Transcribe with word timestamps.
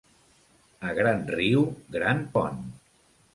A 0.87 0.93
gran 0.99 1.21
riu, 1.33 1.67
gran 1.97 2.25
pont. 2.39 2.59